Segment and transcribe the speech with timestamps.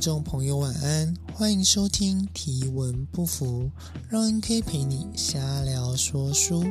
[0.00, 3.70] 众朋友晚安，欢迎收听提文不符，
[4.08, 6.64] 让 NK 陪你瞎聊说书。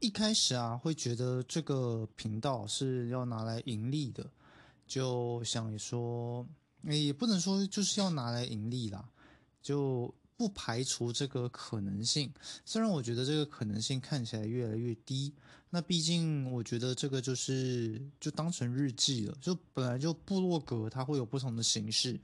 [0.00, 4.28] 一开始啊，会觉得这个频道是要拿来盈利的，
[4.88, 6.44] 就想说，
[6.82, 9.08] 也不能说就是要拿来盈利啦，
[9.62, 10.12] 就。
[10.36, 12.28] 不排除这个可能性，
[12.64, 15.32] 虽然我觉得这个可能性看起来越来越低。
[15.74, 22.20] 那毕竟我觉得这个就是就当成日记了，就本来就部落格它会有不同的形式，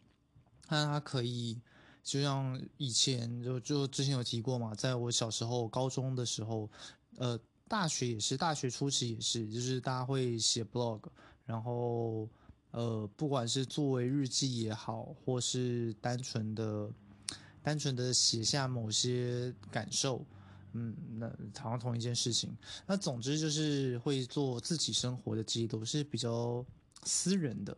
[0.69, 1.59] 那它可以
[2.05, 6.71] 就像以前就就之前有提过嘛，在我小时候、高中的时候，
[7.17, 7.37] 呃，
[7.67, 11.01] 大学也是，大学初期也是，就是大家会写 blog，
[11.45, 12.29] 然后
[12.71, 16.89] 呃，不管是作为日记也好，或是单纯的。
[17.63, 20.25] 单纯的写下某些感受，
[20.73, 21.29] 嗯，那
[21.61, 22.57] 好像同一件事情。
[22.87, 26.65] 那总之就是会做自己生活的记录，是比较
[27.05, 27.77] 私人的。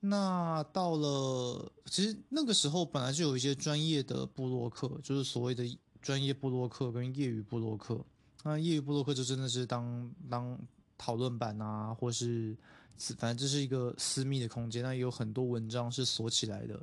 [0.00, 8.02] 那到了，其实那个时候本来就有一些专业的部落客，就是所谓的专业部落客跟业余部落客。
[8.42, 10.58] 那业余部落客就真的是当当
[10.96, 12.56] 讨论版啊，或是
[12.96, 16.80] 反正这是一个私密的空间，那也有很多文章是锁起来的。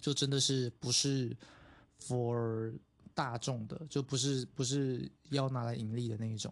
[0.00, 1.36] 就真的是不是
[2.00, 2.72] for
[3.20, 6.50] 大众的，就不是不是要拿来盈利的那一种。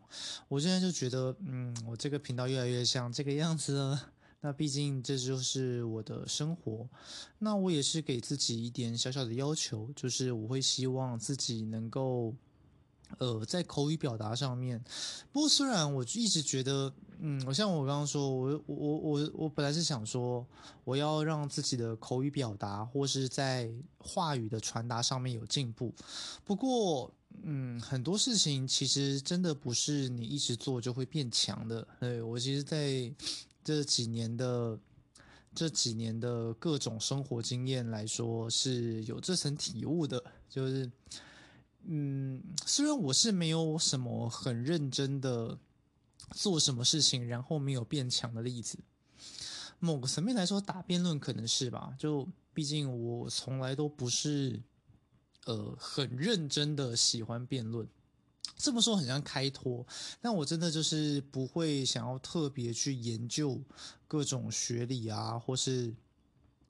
[0.48, 4.12] 我现在就觉得，嗯，我这个频道越来越像这个样子了。
[4.42, 6.86] 那毕竟这就是我的生活。
[7.38, 12.34] 那我也是给自己一点小小的要求，就是我会希望自己能够。
[13.16, 14.78] 呃，在口语表达上面，
[15.32, 20.46] 不过虽然我一直觉得，嗯，我像我刚刚说，我我我我本来是想说，
[20.84, 25.92] 我要让自己的口语表达或是在话语的传达上面有进步。
[26.44, 31.88] 不过，嗯，很多事情其实真的不是你一直做就会变强的。
[31.98, 33.12] 对，我其实在
[33.64, 34.78] 这几年的
[35.54, 40.88] 这几年的各种生活经验来说，是有这层体悟的，就是。
[41.84, 45.58] 嗯，虽然我是没有什么很认真的
[46.32, 48.78] 做什么事情，然后没有变强的例子。
[49.78, 51.94] 某个层面来说，打辩论可能是吧。
[51.98, 54.60] 就毕竟我从来都不是
[55.46, 57.88] 呃很认真的喜欢辩论。
[58.56, 59.86] 这么说很像开脱，
[60.20, 63.62] 但我真的就是不会想要特别去研究
[64.06, 65.94] 各种学理啊，或是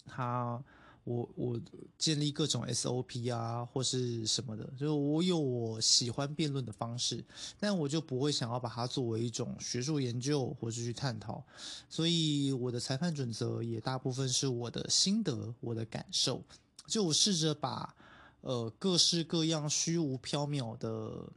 [0.06, 0.62] 他。
[1.08, 1.60] 我我
[1.96, 7.24] 建立各种 SOP 啊，或是什么的，就我有我喜欢辩论的方式，
[7.58, 11.42] 但我就不会想要把它作为一种学术研究或是去探讨。
[11.88, 16.44] 所以我的裁判准则也大部分是我的心得、我的感受。
[16.86, 17.94] 就我试着把
[18.42, 21.32] 呃各式各样虚无缥缈的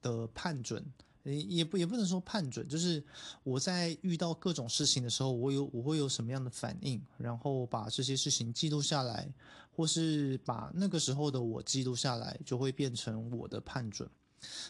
[0.00, 0.82] 的判准。
[1.24, 3.02] 也不也不能说判准，就是
[3.44, 9.32] 我在遇到各种事情的时候，我有我会有什么样的反应，然后把这些事情记录下来，
[9.70, 14.08] 或是把那个时候的我记录下来，就会变成我的判准。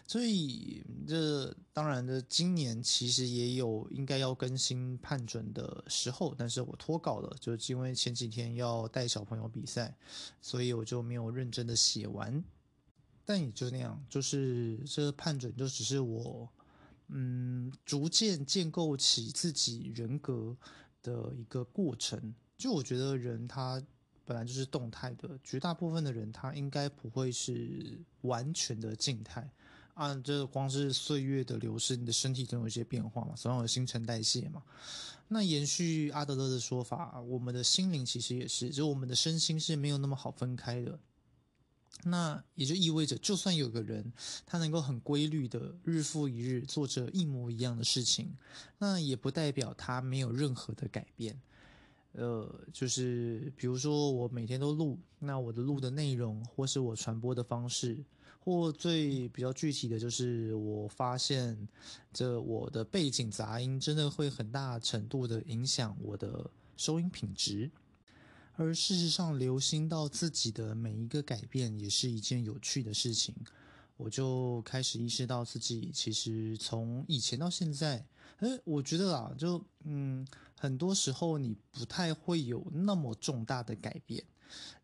[0.07, 9.97] 所以这当然的，今年其实也有应该要更新判准的时候，但是我脱稿了，就是因为前几天要带小朋友比赛，
[10.43, 12.45] 所以我就没有认真的写完。
[13.25, 16.49] 但也就那样，就是这个判准就只是我，
[17.09, 20.57] 嗯，逐渐建构起自己人格
[21.03, 22.35] 的一个过程。
[22.59, 23.83] 就我觉得人他
[24.25, 29.51] 本来就是动态的，绝大部分的人他应该不会是完全的静态。
[29.95, 34.63] 啊，这光是岁月的流逝，你的身体总有一些变化嘛，总有新陈代谢嘛。
[35.29, 40.99] 那延续阿德勒的说法，我们的心灵其实也是，就我们的身心是没有那么好分开的。
[42.05, 44.13] 那也就意味着，就算有个人
[44.45, 48.35] 他能够很规律的日复一日做着一模一样的事情，
[48.79, 51.41] 那也不代表他没有任何的改变。
[52.13, 58.05] 呃，就是比如说我每天都录，那我的录的内容，或是我传播的方式，
[58.41, 61.69] 或最比较具体的就是，我发现
[62.13, 67.71] 这我的背景杂音真的会很大程度的影响我的收音品质。
[68.63, 73.35] 而事实上，留心到自己的每一个改变，也是一件有趣的事情。
[73.97, 78.07] 我就开始意识到自己其实从以前到现在，
[78.39, 80.25] 诶，我觉得啊，就嗯，
[80.57, 84.23] 很多时候你不太会有那么重大的改变。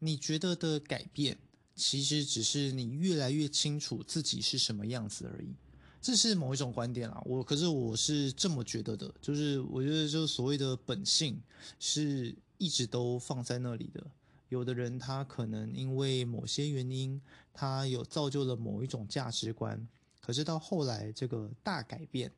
[0.00, 1.38] 你觉得的改变，
[1.76, 5.54] 其实只是你越来越清楚自己是什么样子而已。
[6.02, 11.40] 这是某一种观点啊，我可是我是这么觉得的，就是我觉得就所谓的本性
[11.78, 12.34] 是。
[12.58, 14.04] 一直都放在那里的，
[14.48, 17.20] 有的人他可能因为某些原因，
[17.54, 19.88] 他有造就了某一种价值观，
[20.20, 22.30] 可是到后来这个大改变，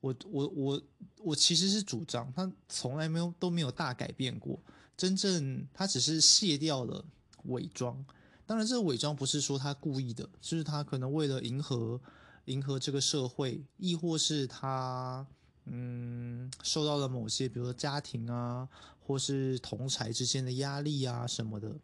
[0.00, 0.82] 我我我
[1.18, 4.58] 我其实是主张他从来没有都没有大改变过，
[4.96, 7.04] 真正他只是卸掉了
[7.44, 8.04] 伪装。
[8.46, 12.00] 当然，这个伪装不是说他故意的，就是他可能为了迎合
[12.46, 15.26] 迎合这个社会，亦或是他
[15.70, 18.68] 嗯受到了某些，比如说家庭啊，
[18.98, 21.78] 或是同才之间的压力啊什么的，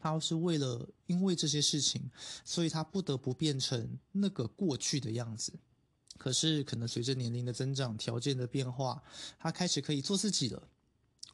[0.00, 2.10] 他是为了因为这些事情，
[2.44, 5.52] 所以他不得不变成那个过去的样子。
[6.16, 9.02] 可是，可能随着年龄的增长，条件的变化，
[9.38, 10.68] 他开始可以做自己了，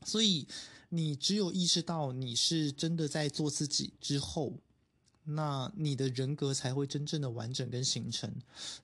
[0.05, 0.47] 所以。
[0.91, 4.61] 你只有意识到你是真的在做自己之后，
[5.25, 8.33] 那你的人格才会真正的完整跟形成。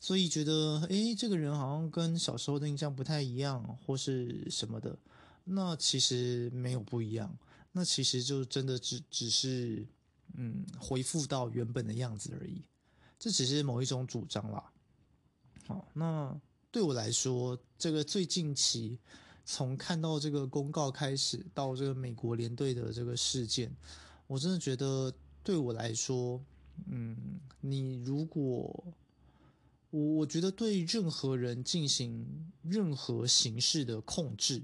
[0.00, 4.98] 所以觉得，诶，这个人好像跟小时候的印象不太一样，或是什么的，
[5.44, 7.36] 那其实没有不一样，
[7.72, 9.86] 那其实就真的只只是，
[10.34, 12.62] 嗯，恢复到原本的样子而已。
[13.18, 14.72] 这只是某一种主张啦。
[15.66, 16.40] 好，那
[16.70, 18.98] 对我来说，这个最近期。
[19.46, 23.74] 从看到这个公告开始，到这个美国联队的这个事件，
[24.28, 26.40] 我真的觉得对我来说，
[26.86, 28.94] 嗯，你如果
[29.90, 34.62] 我我觉得对任何人进行任何形式的控制，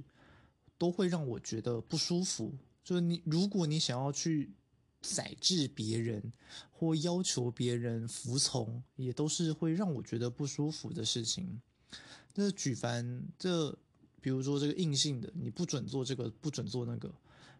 [0.78, 2.52] 都会让我觉得不舒服。
[2.84, 4.52] 就是你，如果你想要去
[5.00, 6.32] 宰制别人
[6.70, 11.60] 或要求别人服从，也都是会让我觉得不舒服的事情。
[12.34, 13.76] 那举凡这。
[14.18, 17.14] 比如说这个硬性的，你不准做这个，不准做那个。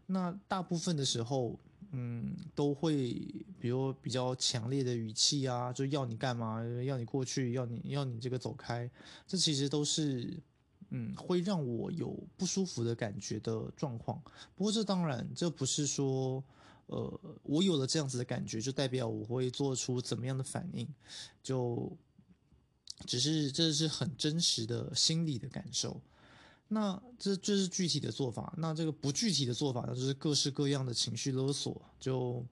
[0.07, 1.57] 那大部分的时候，
[1.99, 3.15] 嗯，都会
[3.59, 8.91] 比如比较强烈的语气啊，就要你干嘛，要你过去，要你要你这个走开。
[9.27, 10.39] 这其实都是，
[10.91, 14.23] 嗯，会让我有不舒服的感觉的状况。
[14.55, 16.45] 不过这当然，这不是说，
[16.89, 20.87] 呃，我有了这样子的感觉，就代表我会做出怎么样的反应，
[21.43, 21.91] 就
[23.07, 25.99] 只是这是很真实的心理的感受。
[26.69, 31.81] 那这这是具体的做法，那这个不具体的做法呢，就是各式各样的情绪勒索。
[32.01, 32.45] 就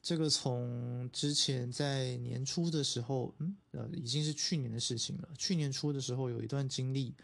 [0.00, 5.28] 这个从之前在年初的时候，嗯，呃，已经是去年的事情了。
[5.36, 7.14] 去年初的时候有一段经历，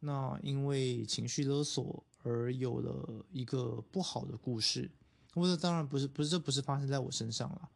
[0.00, 4.90] 那因为情绪勒索而有了一个不好的故事。
[5.32, 7.68] 不过当然不是，不是，这不是发生在我身上了。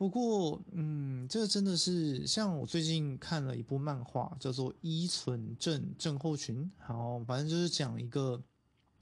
[0.00, 6.56] 不过，嗯，这个真的是像我最近看了一部漫画，叫做《依存症症候群》。
[6.88, 8.42] 然后反正就是讲一个，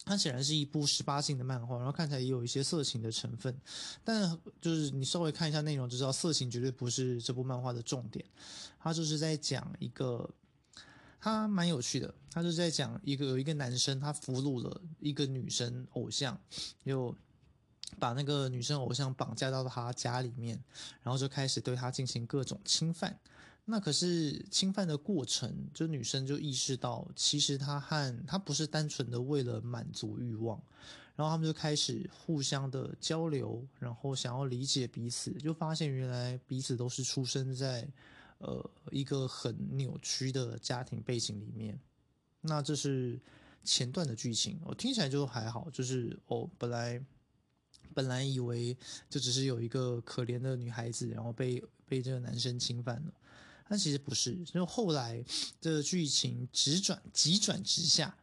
[0.04, 3.56] 它显然是一部十八禁的漫画，然后看起来也有一些色情的成分。
[4.02, 8.24] 但就是你稍微看一下内容，就知道色情绝对不是这部漫画的重点。
[8.80, 10.28] 它就是在讲一个，
[11.20, 12.12] 它蛮有趣的。
[12.32, 16.36] 它就是在讲一个有一个男生，他俘虏了一个女生偶像，
[16.82, 17.14] 又。
[17.98, 20.62] 把那个女生偶像绑架到他家里面，
[21.02, 23.18] 然后就开始对她进行各种侵犯。
[23.64, 30.60] 那可是侵犯的过程，就女生就意识到，其实她和他不是单纯的为了满足欲望。
[31.16, 37.86] 然后他们就开始互相的交流，然后想要理解彼此，就发现原来彼此都是出生在
[38.38, 41.78] 呃一个很扭曲的家庭背景里面。
[42.40, 43.20] 那这是
[43.64, 47.04] 前段的剧情，我听起来就还好，就是哦本来。
[47.94, 48.76] 本来以为
[49.08, 53.12] 就只是有一个可怜的女孩子，然后被被这个男生侵犯了，
[53.68, 54.36] 但其实不是。
[54.44, 55.24] 就后来
[55.60, 58.16] 这剧情直转急转直下，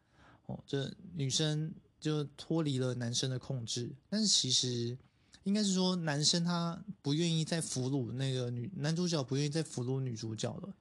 [0.46, 3.92] 哦，这女生就脱离了男生的控制。
[4.10, 4.98] 但是其实
[5.44, 10.74] 应该是说，男生他不愿意再俘虏那个女男主角，不愿意再俘虏女主角了，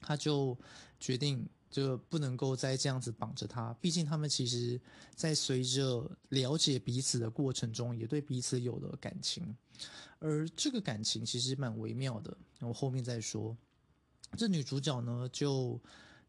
[0.00, 0.56] 他就
[0.98, 1.48] 决定。
[1.70, 4.80] 就不能够再这样子绑着他，毕竟他们其实，
[5.14, 9.56] 在随着了解彼此的过程中，也对彼此有了感情，
[10.18, 12.36] 而这个感情其实蛮微妙的。
[12.60, 13.56] 我后面再说。
[14.36, 15.80] 这女主角呢，就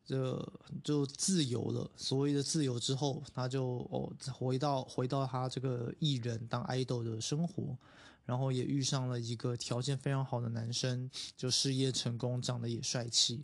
[0.05, 0.53] 这
[0.83, 1.89] 就自由了。
[1.95, 7.77] 所谓的自由之后，她就哦回到回到她这个艺人当 idol 的生活，
[8.25, 13.43] 然后也遇上了一个条件非常好的男生，就事业成功，长得也帅气。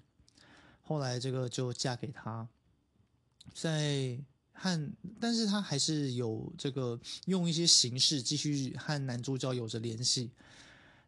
[0.88, 2.48] 后来这个就嫁给他，
[3.54, 4.20] 在
[4.54, 10.30] 和，但是他还是有这个用一些形式继续和男主角有着联系，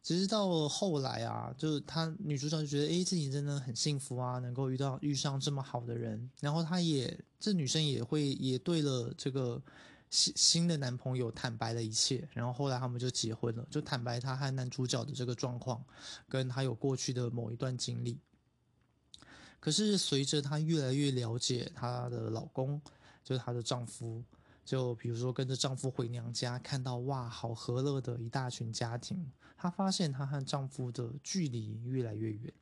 [0.02, 9.62] 只是到了后来啊，就是他女主角就觉得，诶，自己真的很幸福啊，能够遇到遇上这么好的人，然后她也这女生也会也对了这个
[10.10, 15.84] 新新的男朋友坦白了一切，然后后来他们就结婚了，就坦白她和男主角的这个状况，
[16.28, 18.18] 跟她有过去的某一段经历。
[19.60, 22.80] 可是随着她越来越了解她的老公，
[23.22, 24.22] 就是她的丈夫，
[24.64, 32.52] 就比如说跟着丈夫回娘家，看到哇，好和乐的一大群家庭，她发现她和丈夫的距离越来越远。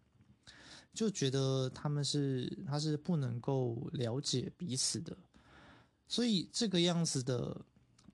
[0.95, 5.15] 就觉得他们是他是不能够了解彼此的，
[6.09, 7.55] 所以这个样子的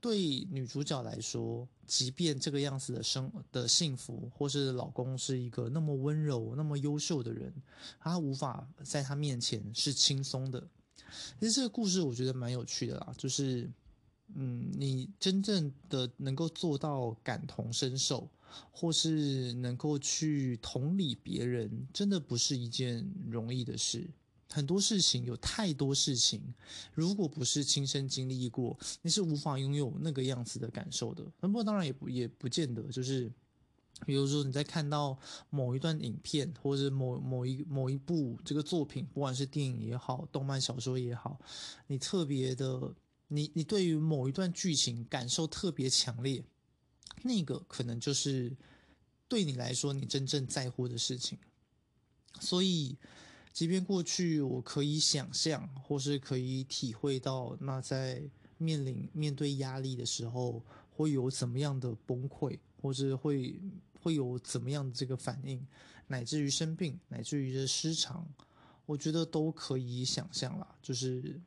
[0.03, 7.51] 对女主角来说，即便这个样子的生的幸福，或是老公是一个那么温柔、那么优秀的人，
[7.99, 10.69] 她无法在他面前是轻松的。
[11.41, 13.71] 其实这个故事我觉得蛮有趣的啦，就是。
[14.35, 18.27] 嗯，你真正的能够做到感同身受，
[18.71, 24.09] 或是能够去同理别人，真的不是一件容易的事。
[24.53, 26.55] 很多事情，有太多事情，
[26.93, 31.25] 如果不是亲身经历过，你是无法拥有那个样子的感受的。
[31.41, 33.33] 不过当然也不也不见得，就是
[34.07, 35.19] 比如说你在看到
[35.51, 41.41] 某一段影片，或者某某一某一部这个作品，不管是电影也好，动漫小说也好，
[41.87, 42.95] 你特别的。
[43.35, 46.45] 你你对于某一段剧情感受特别强烈，
[47.23, 48.55] 那个可能就是
[49.27, 51.39] 对你来说你真正在乎的事情。
[52.41, 52.99] 所以，
[53.53, 58.23] 即便过去我可以想象，或是可以体会到，那在
[58.59, 63.61] 面临面对压力的时候，会有怎么样的崩溃，或是会
[64.01, 65.65] 会有怎么样的这个反应，
[66.07, 68.27] 乃至于生病，乃至于这失常，
[68.87, 71.41] 我觉得都可以想象啦，就是。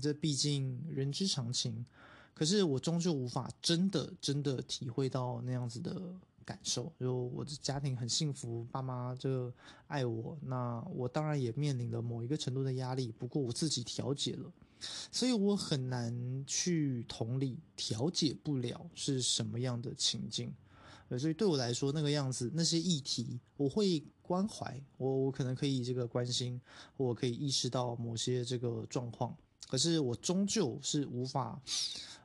[0.00, 1.84] 这毕竟人之常情，
[2.32, 6.14] 可是我终究无法真的真的体会到那样子的
[6.50, 6.92] 感受。
[6.98, 9.52] 就我的家庭很幸福，爸妈就
[9.86, 14.52] 爱我，那我当然也面临了某一个程度的压力，不过我自己调节了，
[15.12, 20.52] 所以我很难去同理，调节不了是什么样的情境。
[21.18, 26.60] 所以对我来说，那个样子那些议题，我会关怀，我我可能可以这个关心，
[26.96, 29.36] 我可以意识到某些这个状况。
[29.68, 31.60] 可是我终究是无法，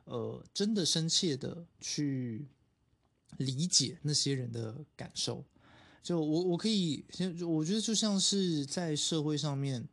[0.04, 2.46] 呃，真的深切的去
[3.38, 5.44] 理解那些人的感受。
[6.02, 9.86] 就我我可以先，我觉得就像是在社会上面，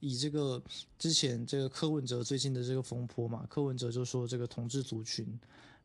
[0.00, 0.62] 以这个
[0.98, 5.38] 之前这个柯文哲最近的这个风波嘛，柯文哲就说这个同志族群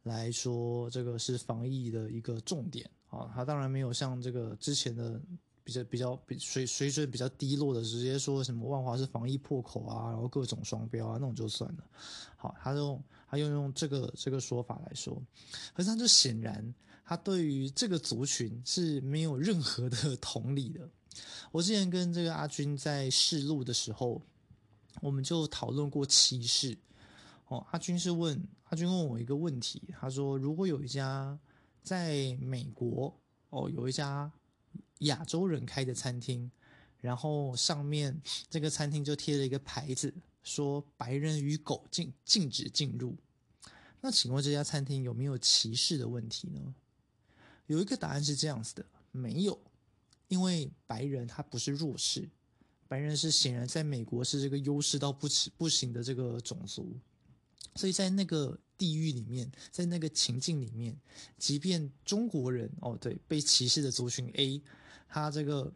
[0.04, 3.30] 来说，这个是防疫的一个重点啊。
[3.34, 5.22] 他当然没有像这个之前的。
[5.66, 11.84] 比较比较比水水准比较低落的，直接说什么万华是防疫破口啊，然后各种双标啊，那种就算了。
[12.36, 15.24] 好，他用他用用这个这个说法来说，
[15.74, 20.90] 可是他就显然他对于这个族群是没有任何的 同理的。
[21.52, 24.22] 我之前跟这个阿军在试录的时候，
[25.02, 26.78] 我们就讨论过歧视。
[27.48, 31.38] 哦，阿军是问阿军问我一个问题，他说如果有一家
[31.82, 33.20] 在美国
[33.50, 34.32] 哦，有一家。
[35.00, 36.50] 亚洲人开的餐厅，
[37.02, 43.14] 然后上面这个餐厅就贴了一个牌子，说“白人与狗禁禁止进入”。
[44.00, 46.74] 那请问这家餐厅有没有歧视的问题呢？
[47.68, 49.60] 有一个答案是这样子的：没有，
[50.28, 52.30] 因为白人他不是弱势，
[52.88, 55.28] 白人是显然在美国是这个优势到不
[55.58, 56.96] 不行的这个种族，
[57.76, 60.96] 所以在那个地域里面，在那个情境里面，
[61.38, 64.62] 即便中国人哦，对，被歧视的族群 A。
[65.08, 65.72] 他这个，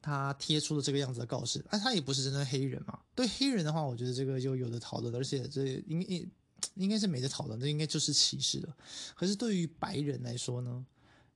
[0.00, 2.98] 他贴出了这个样子的告示，哎，他也不是真正黑人嘛。
[3.14, 6.30] 对黑人的话，我觉得这个就有的讨论，而且这应应
[6.74, 8.76] 应该是没得讨论，这应该就是歧视了。
[9.14, 10.84] 可是对于白人来说呢，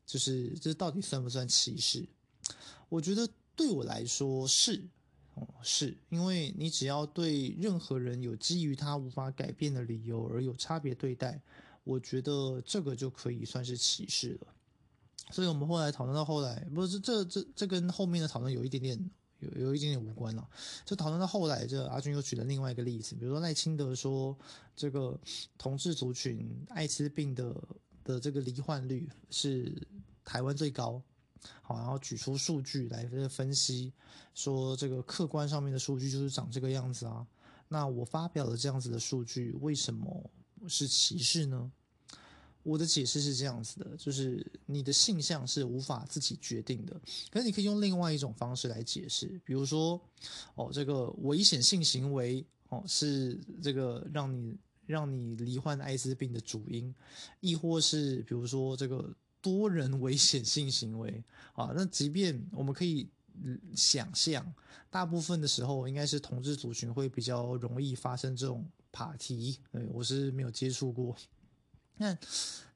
[0.04, 2.06] 就是这到底算不算歧视？
[2.88, 4.88] 我觉得对我来说是，
[5.34, 11.40] 哦，是因为你只要对任何人有基于他无法改变的理由而有差别对待，
[11.84, 14.46] 我觉得这个就可以算是歧视了。
[15.32, 20.48] 所以我们后来讨论到后来，不是这这这跟后面的讨论有一点点有有一点点无关了。
[20.84, 24.36] 就讨论到后来，这阿军又举了另外一个例子，比如说赖清德说，
[24.74, 25.18] 这个
[25.58, 27.54] 同志族群艾滋病的
[28.04, 29.86] 的这个罹患率是
[30.24, 31.02] 台湾最高，
[31.62, 33.92] 好，然后举出数据来分析，
[34.34, 37.26] 说这个客观上面的数据就是长这个样子啊。
[37.68, 40.30] 那我发表了这样子的数据，为什么
[40.68, 41.70] 是歧视呢？
[42.66, 50.00] 我的解释是这样子的，就是你的性向是无法自己决定的，可是你可以用另外一种方式来解释，比如说，
[50.56, 56.92] 哦，这个危险性行为哦是这个让你让你罹患艾滋病的主因，
[57.38, 61.22] 亦或是比如说这个多人危险性行为
[61.54, 63.08] 啊，那即便我们可以
[63.76, 64.44] 想象，
[64.90, 71.14] 大部分的时候应该是同志族群会比较容易发生这种 party，对，我是没有接触过。
[71.98, 72.16] 那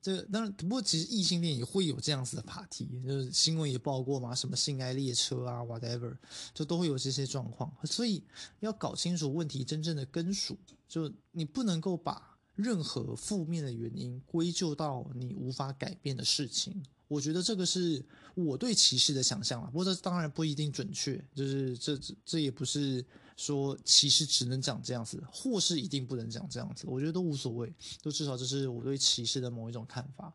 [0.03, 6.17] 这个当然，不过其实异性恋也会有这样子的 party，就是新闻也报过嘛，什么性爱列车啊，whatever，
[6.55, 7.71] 就都会有这些状况。
[7.85, 8.25] 所以
[8.61, 10.59] 要搞清楚问题真正的根属，
[10.89, 16.83] 就你不能够把任何负面的原因归咎到你无法改变的事情。
[17.11, 18.01] 我觉得这个是
[18.37, 23.05] 我对歧视的想象啊，不过这当然不一定准确，就是这这也不是
[23.37, 30.33] 说歧视只能讲这样子，或是一定不能讲这样子，我觉得都无所谓，就至少这是我对歧视的某一种看法。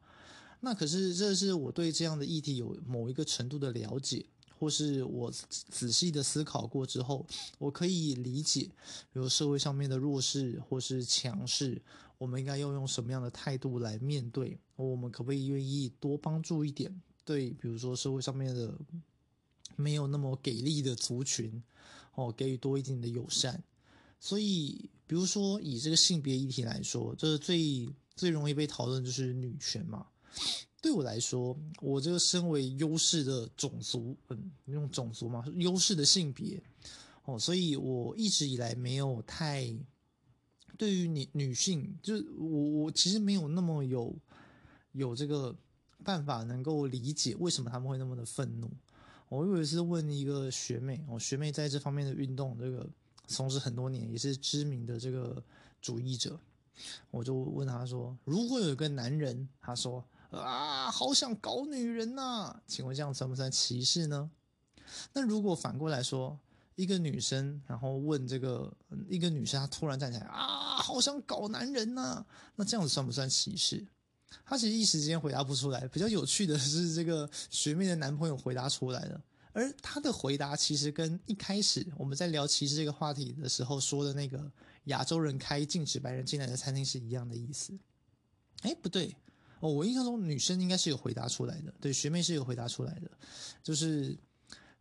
[0.60, 4.26] 那可是这是我对这样的议题有某一个程度的了解，
[4.60, 7.26] 或是我仔细的思考过之后，
[7.58, 8.70] 我可以理解，
[9.14, 11.82] 比如社会上面的弱势或是强势。
[12.26, 14.58] 我们应该要用什么样的态度来面对？
[14.76, 16.92] 我们可不可以愿意多帮助一点？
[17.24, 18.76] 对，比如说社会上面的
[19.76, 21.62] 没有那么给力的族群，
[22.16, 23.64] 哦，给予多一点的友善。
[24.20, 30.08] 所以，比如说以这个性别议题来说，这最最容易被讨论就是女权嘛。
[30.82, 36.60] 对我来说，我这个身为优势的种族，嗯，用种族嘛，优势的性别，
[37.26, 39.72] 哦，所以我一直以来没有太。
[40.78, 44.16] 对于女女性，就是我我其实没有那么有
[44.92, 45.56] 有这个
[46.04, 48.70] 办法能够理解为什么他们会那么的愤怒。
[49.30, 52.88] 我有一次问一个学妹，我学妹在这方面的运动这个
[53.28, 55.44] 从事很多年，也是知名的这个
[55.82, 56.40] 主义者。
[57.10, 64.30] 我就问她说：“如果有一个男人，他说啊，好想搞女人呐，请问这样算不算歧视呢？
[65.14, 66.40] 那如果反过来说？”
[66.76, 68.72] 一个女生，然后问这个
[69.10, 73.86] 一个女生，她突然站起来啊，好想搞男人呐、那这样子算不算歧视？
[74.44, 75.88] 她其实一时间回答不出来。
[75.88, 84.52] 比较有趣的是，这个学妹的男朋友回答出来了，而她的回答其实跟一开始我们在聊歧视这个话题的时候说的那个
[84.86, 87.74] 亚洲人开禁止白人进来的餐厅是一样的意思。
[88.64, 89.16] 哎，不对
[89.62, 93.10] 哦，我印象中女生应该是有回答出来的，对，学妹是有回答出来的，
[93.64, 94.18] 就是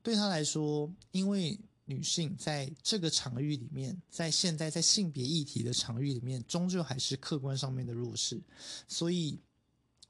[0.02, 1.56] 对她来说，因为。
[1.86, 8.40] 女性在这个场域里面，在现在在性别议题的场域里面，终究还是客观上面的弱势，
[8.88, 9.38] 所以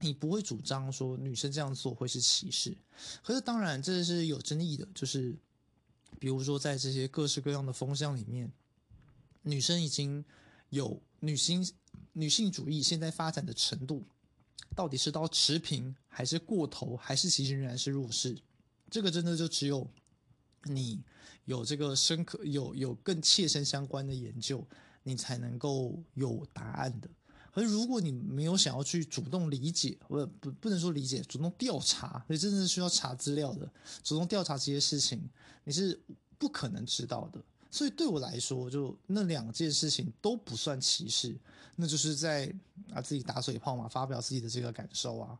[0.00, 2.76] 你不会主张说女生这样做会是歧视。
[3.22, 5.36] 可是当然这是有争议的，就是
[6.20, 8.52] 比如说在这些各式各样的风向里面，
[9.42, 10.24] 女生已经
[10.70, 11.68] 有女性
[12.12, 14.06] 女性主义现在发展的程度，
[14.76, 18.38] 到底是到持平，还是过头，还是其实仍然是弱势？
[18.90, 19.90] 这个真的就只有
[20.66, 21.02] 你。
[21.46, 24.66] 有这个深刻有有更切身相关的研究，
[25.02, 27.10] 你才能够有答案的。
[27.52, 33.70] 而如果你没有想要去主动理解，不不不能说理解，主动调查，所以真的是需要查资料的。
[34.02, 35.20] 主动调查这些事情，
[35.64, 36.00] 你是
[36.38, 37.44] 不可能知道的。
[37.70, 41.38] 所以对我来说，就那两件事情都不算歧视，
[41.76, 42.50] 那就是在
[42.90, 45.38] 啊自己打嘴炮嘛，发表自己的这个感受啊。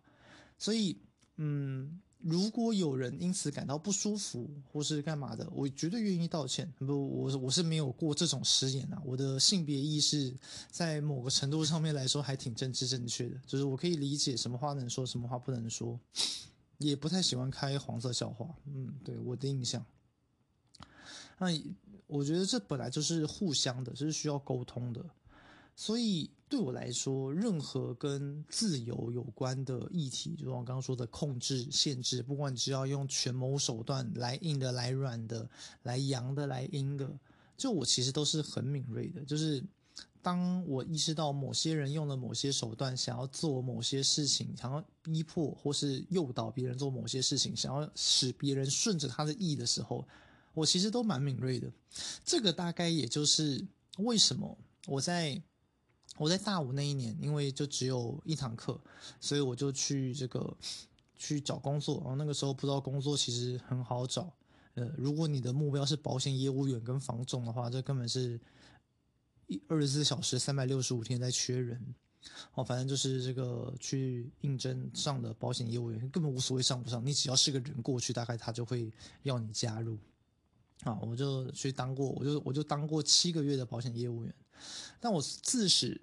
[0.58, 0.98] 所以
[1.36, 1.98] 嗯。
[2.24, 6.72] 如果有人因此感到不舒服，或是干嘛的，我绝对愿意道歉。
[6.78, 9.02] 不，我我是没有过这种失言啊。
[9.04, 10.34] 我的性别意识
[10.70, 16.00] 在某个程度上面来说还挺政治正确的，就是我可以理解什么话能说，什么话不能说，
[16.78, 18.48] 也不太喜欢开黄色笑话。
[18.64, 19.84] 嗯，对，我的印象。
[21.38, 21.48] 那
[22.06, 25.04] 我觉得这本来就是互相的，就是需要沟通的。
[25.76, 35.50] 所以对我来说，任何跟自由有关的议题，就像我刚刚说的控制、限制，不管你只要用权谋手段来硬的、来软的、
[35.82, 37.10] 来阳的、来阴的，
[37.56, 39.24] 就我其实都是很敏锐的。
[39.24, 39.64] 就是
[40.22, 50.06] 当我意识到某些人用了某些手段，想要做某些事情，想要逼迫或是诱导别人做某些事情，想要使别人顺着他的意的时候，
[50.52, 51.68] 我其实都蛮敏锐的。
[52.24, 53.66] 这个大概也就是
[53.98, 54.56] 为什么
[54.86, 55.42] 我在。
[56.16, 58.80] 我在大五那一年，因为就只有一堂课，
[59.20, 60.56] 所以我就去这个
[61.16, 61.96] 去找工作。
[62.02, 64.32] 然后那个时候不知道工作其实很好找，
[64.74, 68.40] 呃，如果你的目标是保险业务员跟房总的话，这根本是
[69.48, 71.94] 一二十四小时三百六十五天在缺人。
[72.54, 78.90] 哦，反正就是这个去应征上的保险业务员根本无所谓上不上，你只要是个人过去，大概他就会
[79.24, 79.98] 要你加入。
[80.84, 84.34] 啊，我就去当过，我就我就当过七个月的保险业务员。
[85.00, 86.00] 但我自始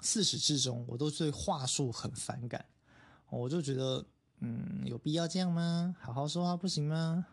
[0.00, 2.64] 自始至终，我都对话术很反感。
[3.30, 4.04] 我就觉得，
[4.40, 5.96] 嗯，有必要这样吗？
[6.00, 7.26] 好好说话不行吗？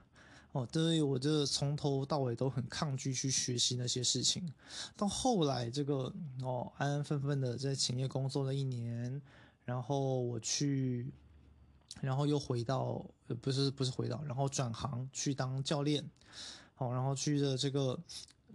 [0.54, 4.52] 哦，对，我就从头到尾都很抗拒去学习那些事情。
[4.98, 9.22] 到后来，这个哦，安安分分的在企业工作了一年，
[9.64, 11.12] 然后我去，
[12.02, 13.06] 然后又回到，
[13.42, 16.10] 不是不是回到，然后转行去当教练，
[16.74, 18.00] 好，然后去的这个。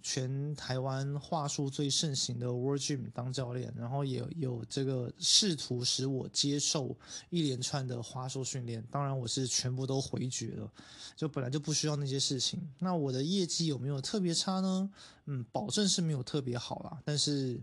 [0.03, 6.97] 全台湾话术最盛行的 World Gym 当教练，然后也有这个试图使我接受
[7.31, 10.71] 一连串的话术训练，当然我是全部都回绝了，
[11.17, 12.61] 就本来就不需要那些事情。
[12.79, 14.91] 那我的业绩有没有特别差呢？
[15.27, 17.61] 嗯，保证是没有特别好啦，但是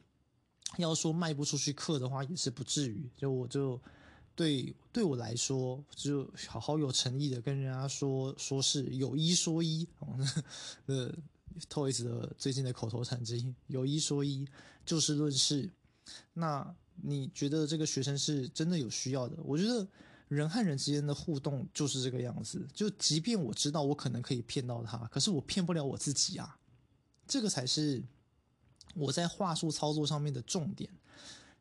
[0.78, 3.10] 要说卖不出去课的话，也是不至于。
[3.15, 3.80] 就我就
[4.36, 9.88] 对对我来说，就好好有诚意的跟人家说说是有一说一，
[10.88, 11.13] 呃
[11.70, 14.48] ，Toys 的最近的口头禅之一，有一说一，
[14.86, 15.70] 就事论事。
[16.34, 19.38] 那你觉得这个学生是真的有需要的？
[19.44, 19.88] 我觉得
[20.28, 22.68] 人和人之间的互动就是这个样子。
[22.74, 26.58] 就即便我知道我可能可以骗到他，可是我骗不了我自己啊。
[27.28, 28.04] 这个才是
[28.96, 30.89] 我在话术操作上面的重点。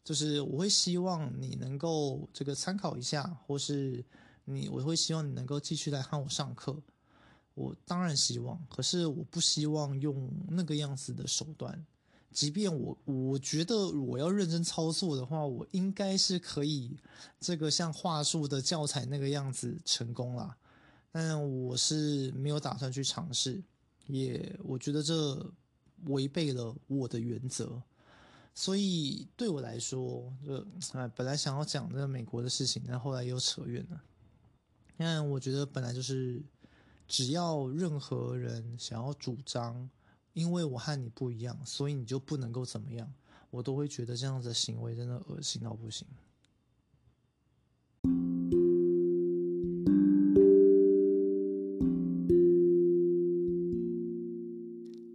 [0.05, 4.05] 就是我会希望你能够这个参考一下，或是
[4.45, 6.83] 你我会希望你能够继续来和我上课。
[7.55, 11.85] 我当然希望，可是我不希望用那个样子的手段。
[12.31, 16.97] 即便我我觉得我要认真操作的话，我应该是可以
[17.39, 20.57] 这个像话术的教材那个样子成功啦。
[21.11, 23.63] 但我是没有打算去尝试，
[24.07, 25.53] 也我觉得这
[26.07, 27.83] 违背了我的原则。
[28.55, 34.03] 所以对我来说，这哎，本来想要讲这个美国的事情，但后来又扯远了。
[34.97, 36.43] 但我觉得本来就是，
[37.07, 39.91] 只要任何人想要主张，
[40.33, 43.13] 因为我和你不一样，所以你就不能够怎么样，
[43.51, 46.07] 我都会觉得这样子的行为真的恶心到不行。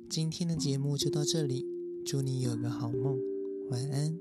[0.10, 1.66] 今天的节目就到这里。
[2.06, 3.20] 祝你有个好梦，
[3.70, 4.18] 晚安。